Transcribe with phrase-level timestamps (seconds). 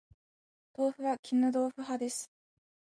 [0.73, 2.31] 豆腐は絹豆腐派です